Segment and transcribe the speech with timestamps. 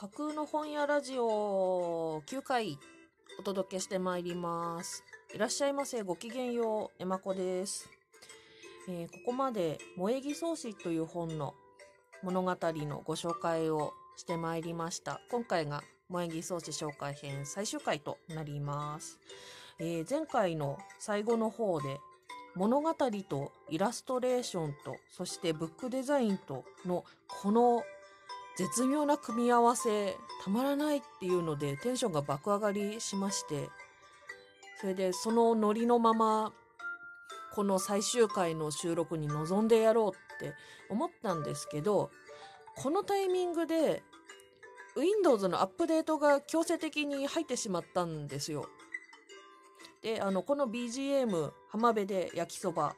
[0.00, 2.78] 架空の本屋ラジオ9回
[3.40, 5.02] お届けしてまいります。
[5.34, 6.02] いらっしゃいませ。
[6.02, 7.02] ごきげんよう。
[7.02, 7.90] えまこです。
[8.88, 11.54] えーここまで、萌え木草子という本の
[12.22, 15.20] 物語のご紹介をしてまいりました。
[15.32, 19.18] 今回が萌え木草子紹介編最終回となります。
[19.80, 21.98] えー前回の最後の方で、
[22.54, 27.82] 物語とイラストレーションと、そしてブックデザインとのこの
[28.58, 33.68] 絶妙な組み合わせたまらないっていうのでテンションが爆上がりしまして
[34.80, 36.52] それでそのノリのまま
[37.54, 40.54] この最終回の収録に臨んでやろうって
[40.90, 42.10] 思ったんですけど
[42.74, 44.02] このタイミングで
[44.96, 48.68] Windows のアップデートが強制的に入ってしまったんですよ。
[50.02, 52.96] であのこの BGM 浜辺で焼きそば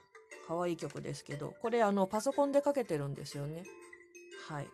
[0.48, 3.64] 可愛い曲ですけどこれあのパソコンでかけてるんですよね。
[4.48, 4.68] はい。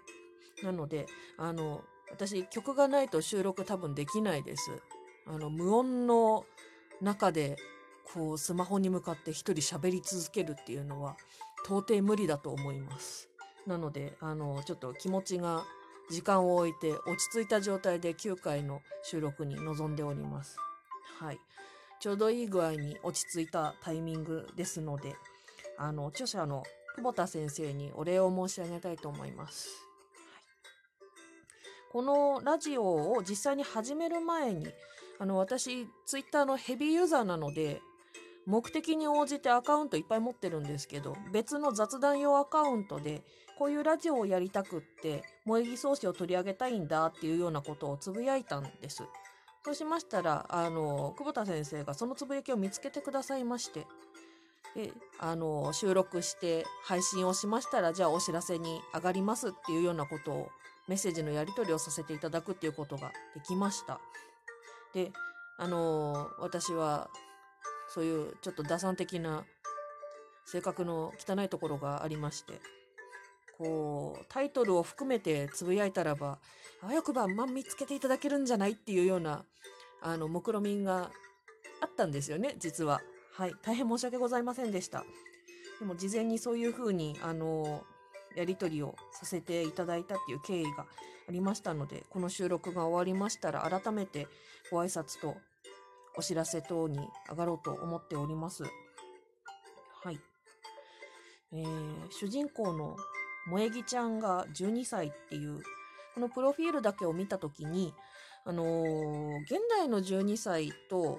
[0.62, 4.82] なので、あの、私曲がないと収録多分できないです。
[5.26, 6.46] あの、無音の
[7.00, 7.56] 中で、
[8.12, 11.16] こう、スマホに向かって一人喋り続けるっていうのは、
[11.64, 13.28] 到底無理だと思います。
[13.66, 15.64] なので、あの、ちょっと気持ちが、
[16.08, 20.56] 時間を置いて、落ち着いた状態で9回の収録に臨んでおります。
[21.18, 21.40] はい。
[21.98, 25.16] ちょうどいい具合に落ち着いたタイミングですので、
[25.76, 26.62] あの、著者の
[26.94, 29.85] 久保田先生にお礼を申し上げたいと思います。
[31.96, 34.66] このラジオを実際に始める前に、
[35.18, 37.80] あの、私、ツイッターのヘビーユーザーなので、
[38.44, 43.22] 目的に応じてアカウントいっぱい持ってるんですけど、別の雑談用アカウントで、
[43.58, 49.02] こういうラジオをやりたくって、萌木草子を取り上げたいんだっていうようなことをつぶやいたんです。
[49.64, 53.86] そうしましたら、あの、久保田先生がそのつぶやきを見つけてくださいまして、
[54.74, 60.50] で、あの、収録して配信をしましたら、じゃあお知らせに上がりますっていうようなことを
[60.88, 64.00] メッセージのやり取りをさせていただくっていうことができました。
[64.94, 65.12] で、
[65.58, 67.10] あのー私は、
[67.92, 69.44] そういうちょっと打算的な
[70.44, 72.60] 性格の汚いところがありまして、
[73.58, 76.38] こう、タイトルを含めてつぶやいたらば、
[76.82, 79.44] あよくば、まん見つけていただけるんじゃないっていうような、
[80.02, 81.10] あの、目論みが
[81.80, 83.00] あったんですよね、実は。
[83.32, 83.54] はい。
[83.62, 85.04] 大変申し訳ございませんでした。
[85.78, 87.84] でも、事前にそういうふうに、あの
[88.36, 90.86] やり取りをさせていただいたっていう経緯が
[91.28, 94.28] ありましたので、この収録が終わりましたら、改めて
[94.70, 95.36] ご挨拶と
[96.16, 96.98] お知らせ等に
[97.30, 98.62] 上がろうと思っております。
[98.62, 100.20] はい。
[101.52, 102.96] えー主人公の
[103.46, 105.62] 萌木ちゃんが12歳っていう、
[106.14, 107.94] このプロフィールだけを見たときに、
[108.44, 111.18] あのー現代の12歳と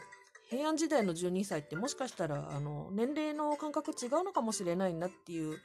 [0.49, 5.57] 平安時代の12歳ってもしかしたら、あの、年齢の感覚違うのかもしれないなっていう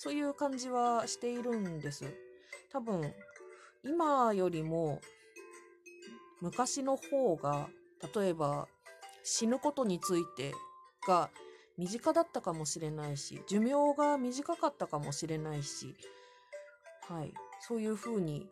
[0.00, 2.04] そういう感じはしているんです。
[2.72, 3.12] 多分、
[3.82, 5.00] 今よりも、
[6.40, 7.68] 昔の方が、
[8.14, 8.68] 例えば、
[9.24, 10.54] 死ぬことについて
[11.04, 11.30] が
[11.76, 15.96] 身近だったかもしれないし、寿命が短かったかもしれないし、
[17.08, 17.34] はい。
[17.66, 18.48] そういうふうに、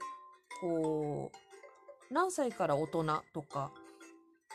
[0.61, 3.71] こう、何歳から大人とか、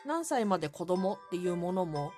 [0.06, 2.12] 何歳まで子供っていうものも、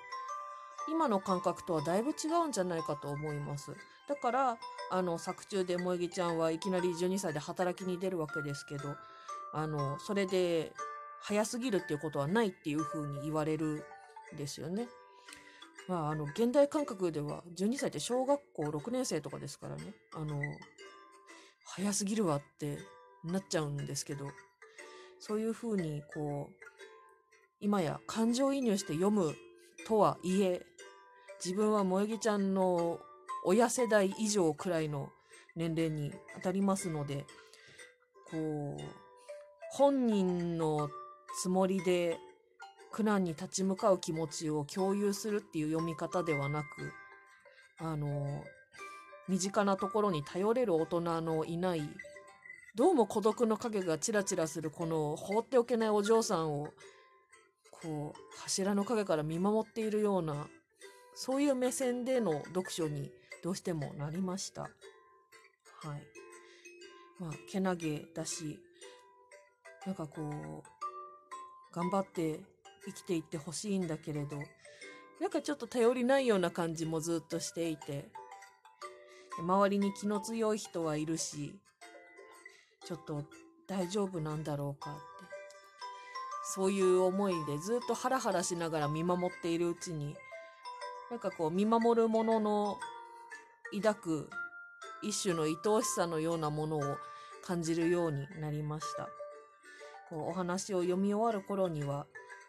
[0.88, 3.76] 今の感覚とはだいぶ違うんじゃないかと思います。
[4.08, 4.58] だから、
[4.90, 8.96] あの、作中で萌木ちゃんはいきなり12歳で働きに出るわけですけど、
[9.52, 10.72] あの、それで
[11.22, 13.84] 早すぎるっていうことはないっていうふうに言われる
[14.34, 14.88] んですよね。
[15.88, 19.82] まあ、あの、現代感覚では12歳って小学校6年生とかですからね、
[20.14, 20.40] あの、
[21.64, 22.78] 早すぎるわって
[23.24, 24.26] なっちゃうんですけど、
[25.18, 26.64] そういうふうに、こう、
[27.60, 29.34] 今や感情移入して読む
[29.86, 30.66] とはいえ、
[31.42, 33.00] 自分は萌木ちゃんの
[33.44, 35.10] 親世代以上くらいの
[35.54, 37.26] 年齢に当たりますので、
[38.30, 38.82] こう、
[39.70, 40.88] 本人の
[41.42, 42.18] つもりで
[42.90, 46.66] 苦難に立ち向かう気持ちを共有するっていう読み方ではなく、
[47.78, 48.44] あの、
[49.28, 51.82] 身近なところに頼れる大人のいない、
[52.74, 56.68] どうも孤独の影がチラチラするこの放っておけないお嬢さんを、
[57.70, 60.46] こう、柱の陰から見守っているような、
[61.14, 63.10] そういう目線での読書に
[63.44, 64.62] どうしてもなりました。
[64.62, 64.70] はい。
[67.20, 68.58] まあ、けなげだし、
[69.84, 72.40] なんかこう、頑張って
[72.86, 74.38] 生きていってほしいんだけれど、
[75.20, 78.08] なんかちょっと頼りないような感じもずっとしていて、
[79.38, 81.54] 周りに気の強い人はいるし、
[82.86, 83.24] ちょっと
[83.66, 85.02] 大丈夫なんだろうかって。
[86.46, 90.16] そういう思いでずっとハラハラしながら見守っているうちに、
[91.10, 92.78] なんかこう見守る者の
[93.80, 94.30] 抱く
[95.02, 96.96] 一種の愛おしさのようなものを
[97.44, 99.08] 感じるようになりました。
[100.08, 102.06] こうお話を読み終わる頃には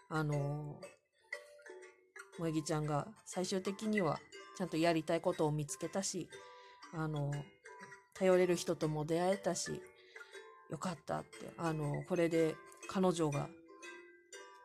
[0.10, 0.80] あの
[2.38, 4.20] 萌木ちゃんが最終的には
[4.58, 6.30] ちゃんとやりたいことを見つけたし
[6.94, 7.32] あの
[8.14, 9.82] 頼れる人とも出会えたし
[10.70, 12.56] よかったってあのこれで
[12.88, 13.50] 彼女が、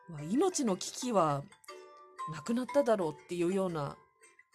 [0.09, 1.43] まあ、命の危機は
[2.33, 3.97] なくなっただろうっていうような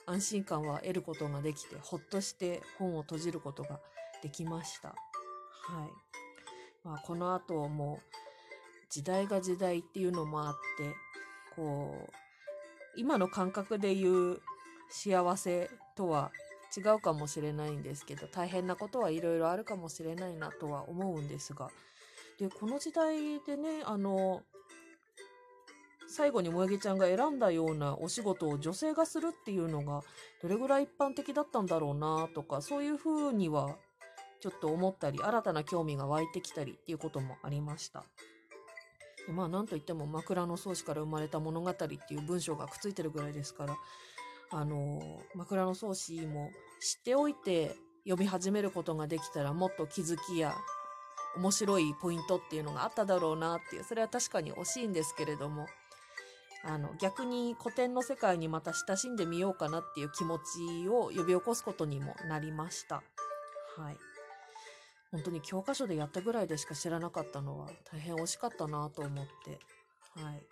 [0.07, 3.81] 安心感は得ることができてほっとして本を閉じることが
[4.23, 4.89] できました。
[4.89, 4.97] はい
[6.85, 7.99] まあ、この後も
[8.89, 10.95] 時代が時代っていうのもあって
[11.57, 12.11] こう
[12.97, 14.41] 今の感覚で言う
[14.89, 16.31] 幸せとは
[16.77, 21.71] 違うかもしれないんですけど大変なことはいろいろあるかもしれないなとは思うんですが
[22.39, 24.43] でこの時代でねあの
[26.17, 30.01] 最後に萌木ちゃんが選んだようなお仕事を女性がするっていうのが
[30.41, 33.77] どれぐらい一般的だったんだろうなとかそういうふうには
[34.41, 38.03] ちょっと思ったり新たな興味が湧いてきたりっていうこともありました。
[39.27, 43.77] でまあなんといっても枕草子から生まれた物語っていう文章がくっついてるぐらいですから
[44.51, 50.55] あの枕草子も知っておいて読み始めることができたらもっと気づきや
[51.37, 55.67] 面白いポイントっていうのがあっただろうなっていうそれは確かに惜しいんですけれども
[56.69, 62.97] あの逆に古典の世界にまた親しんでみようかなっていう気持ちを呼び起こすことにもなりました。
[62.97, 63.97] はい。
[65.13, 69.61] 本当に教科書でやったぐらいでしか知らなかったのは大変惜しかったなと思って、
[70.21, 70.43] はい。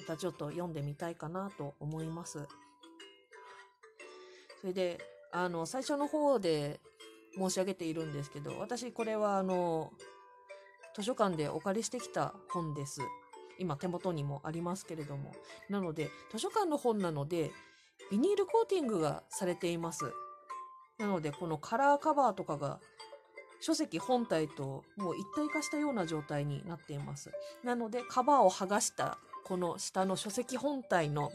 [0.00, 2.46] またちょっと読んでみたいかなと思います。
[4.60, 4.98] それで、
[5.32, 6.80] あの、最初の方で
[7.36, 9.92] 申し上げているんですけど、私これはあの、
[10.94, 13.00] 図書館でお借りしてきた本です。
[13.58, 15.32] 今手元にもありますけれども。
[15.68, 17.50] なので、図書館の本なので、
[18.10, 20.12] ビニールコーティングがされています。
[20.98, 22.80] なので、このカラーカバーとかが
[23.60, 27.30] 書籍本体ともう一体化したような状態になっています。
[27.64, 31.30] なので、カバーを剥がしたこの下の書籍本体の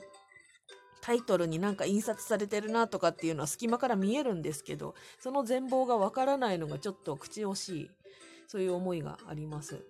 [1.02, 7.92] タイトルになんか印刷されてるなとかっていうのは隙間から見えるんですけど、その全貌がわからないのがちょっと口惜しい、
[8.48, 9.86] そういう思いがあります。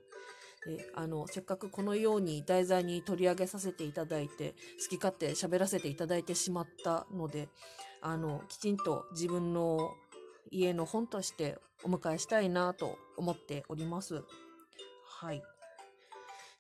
[0.65, 7.50] であのせっかくこのように題材に取り上げさせていただいて好き勝手喋らせていただいてしまったので
[8.01, 9.92] あのきちんと自分の
[10.51, 14.24] 家の本としてお迎えしたいなと思っております。
[15.06, 15.42] はい。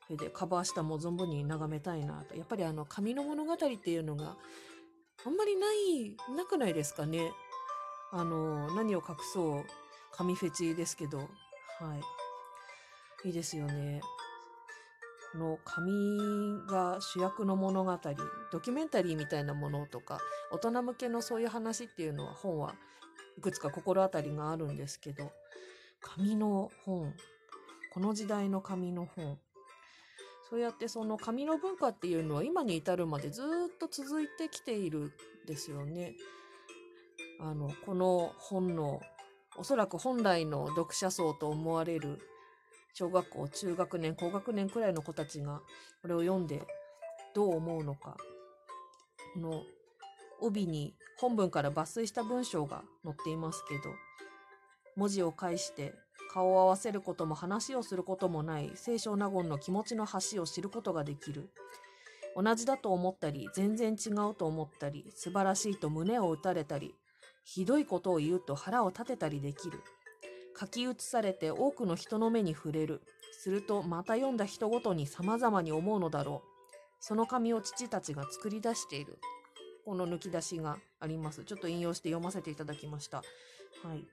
[0.07, 2.35] それでカバーしたも存分に眺めたいなと。
[2.35, 4.35] やっぱりあの紙の物語っていうのが
[5.25, 7.31] あんまりない、なくないですかね。
[8.11, 9.65] あの、何を隠そう
[10.11, 11.27] 紙フェチですけど、はい。
[13.25, 14.01] いいですよね。
[15.31, 17.97] この紙が主役の物語、
[18.51, 20.19] ドキュメンタリーみたいなものとか、
[20.51, 22.75] 大人向けのそういう話っていうのは本は
[23.37, 25.31] いくつか心当たりがあるんですけど、
[26.01, 27.13] 紙の本、
[27.93, 29.39] この時代の紙の本、
[30.49, 35.11] そうやってその紙の文化っていうのは今に至るまでずっと続いてきているん
[35.47, 36.13] ですよね。
[37.39, 39.01] あの、この本の
[39.57, 42.19] おそらく本来の読者層と思われる
[42.93, 45.61] 小学校、中学年、高学年くらいの子たちが
[46.01, 46.61] これを読んで
[47.33, 48.15] どう思うのか。
[49.33, 49.63] この
[50.39, 53.95] 帯に本文から抜粋した文章が載っていますけど、
[54.95, 55.93] 文字を介して
[56.31, 61.49] 顔を合わせることも話をすることもない清少納言の気持ちの端を知ることができる。
[62.35, 66.95] 同じだと思ったり、全然違うと思ったり、素晴らしいと胸を打たれたり、
[67.43, 69.79] ひどいことを言うと腹を立てたりできる。
[70.59, 73.01] 書き写されて多くの人の目に触れる。
[73.31, 76.75] するとまた読んだ人ごとに様々に思うのだろう。
[76.99, 79.17] その紙を父たちが作り出している。
[79.85, 81.43] この抜き出しがあります。
[81.43, 83.17] ちょっと引用して読ませていただきました。
[83.17, 83.23] は
[83.95, 84.05] い。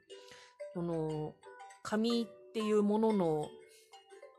[0.74, 1.34] この
[1.82, 3.48] 紙っていうものの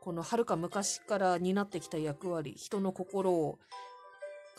[0.02, 3.60] この遥か昔から担ってきた役割、人の心を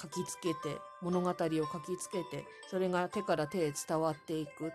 [0.01, 1.47] 書きつけて、物語を書
[1.81, 4.71] きつけて、それが手から手へ伝わっていく。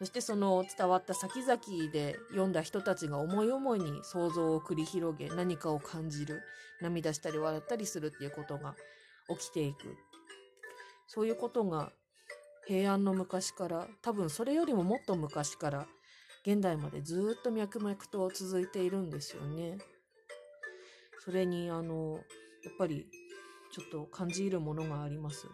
[0.00, 1.58] そしてその伝わった先々
[1.92, 6.40] で読んだ人たちが思い思いに想像を繰り広げ、何かを感じる、
[6.80, 8.74] 涙したり笑ったりするっていうことが
[9.28, 9.94] 起きていく。
[11.06, 11.92] そういうことが
[12.66, 15.86] 平安の昔から、多分それよりももっと昔から
[16.46, 19.76] 現代までずっと脈々と続いているんですよね。
[21.18, 22.14] それに、あの、
[22.64, 23.06] やっぱり
[23.70, 25.46] ちょっと感じるものがあります。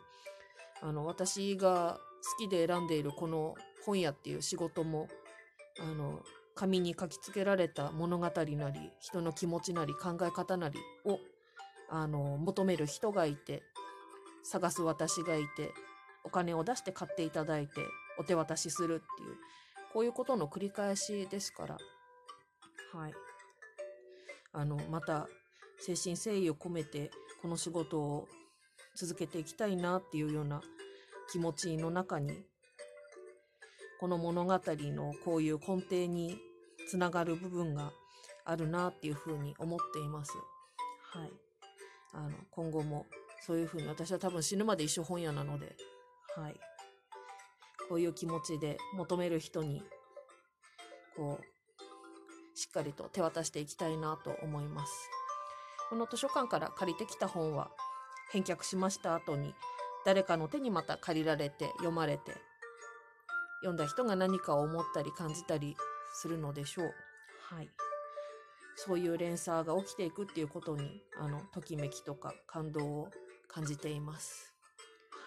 [0.83, 1.99] あの、私が
[2.39, 5.09] 好きで選んでいるこの本屋っていう仕事も、
[5.81, 6.23] あの、
[6.55, 11.19] 紙に書きつけられた物語なり、人の気持ちなり考え方なりを、
[11.89, 13.63] あの、求める人がいて、
[14.43, 15.73] 探す私がいて、
[16.25, 17.81] お金を出して買っていただいて、
[18.19, 19.37] お手渡しするっていう、
[19.93, 21.77] こういうことの繰り返しですから、
[22.93, 23.13] はい。
[24.53, 25.29] あの、また、
[25.79, 27.11] 精神誠意を込めて、
[27.43, 28.27] この仕事を
[28.97, 30.63] 続けていきたいなっていうような
[31.31, 32.47] 気持ちの中に、
[34.01, 36.39] この物語のこういう根底に
[36.89, 37.93] つながる部分が
[38.45, 40.33] あるなっていうふうに思っています。
[41.13, 41.31] はい。
[42.13, 43.07] あの、今後も
[43.41, 45.77] そういうふうに、私は多分死ぬまで一生本屋なので、
[46.37, 46.55] はい。
[47.89, 49.83] こういう気持ちで求める人に、
[51.17, 54.93] こう、しっかりと手渡していきたいなと思います。
[55.91, 57.71] この図書館から借りてきた本は、
[58.33, 59.55] 返却しました後に、
[60.05, 62.37] 誰かの手にまた借りられて読まれて、
[63.61, 65.77] 読んだ人が何かを思ったり感じたり
[66.15, 66.95] するのでしょう。
[67.55, 67.71] はい。
[68.77, 73.09] そういう連鎖が起きていくっていうことに、あの、ときめきとか感動を
[73.49, 74.55] 感じています。
[75.11, 75.19] は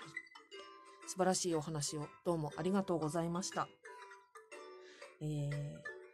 [1.06, 1.10] い。
[1.10, 3.68] 素晴らしいお話をどうもありがとうございました。
[5.22, 5.50] えー、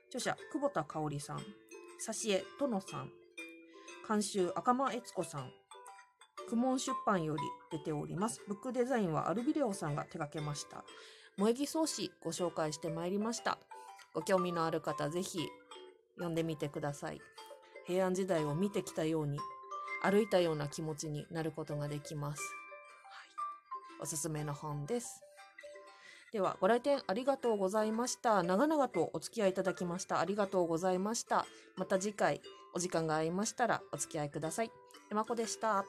[0.08, 3.12] 著者、久保田香織さん、挿絵、殿さん、
[4.08, 5.52] 監修、赤間悦子さん、
[6.50, 7.42] 苦悶出版より
[7.72, 8.42] 出ております。
[8.48, 10.86] ブックデザインはアルビレオさんが手掛けました。
[11.38, 13.58] 萌木草子ご紹介してまいりました。
[14.14, 15.40] ご興味のある方、ぜひ
[16.16, 17.22] 読んでみてください。
[17.86, 19.38] 平安時代を見てきたように、
[20.02, 22.42] 歩いたような気持ちになることができます。
[22.42, 25.22] はい、おすすめの本です。
[26.32, 28.42] では、ご来店ありがとうございました。
[28.42, 30.20] 長々とお付き合いいただきました。
[30.20, 31.46] ありがとうございました。
[31.76, 32.42] また次回、
[32.74, 34.72] お時間が合いましたらお付き合いください。
[35.12, 35.84] えまこでした。